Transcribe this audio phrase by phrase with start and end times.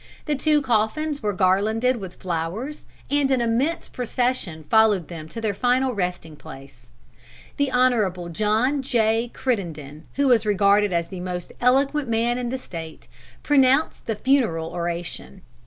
[0.25, 5.53] The two coffins were garlanded with flowers, and an immense procession followed them to their
[5.53, 6.87] final resting place.
[7.57, 8.29] The Hon.
[8.33, 9.29] John J.
[9.31, 13.07] Crittenden, who was regarded as the most eloquent man in the State,
[13.43, 15.43] pronounced the funeral oration.